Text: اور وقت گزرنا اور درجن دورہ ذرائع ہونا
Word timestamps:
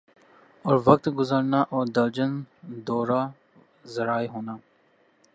اور 0.65 0.81
وقت 0.85 1.09
گزرنا 1.17 1.61
اور 1.69 1.87
درجن 1.87 2.31
دورہ 2.87 3.21
ذرائع 3.87 4.29
ہونا 4.29 4.55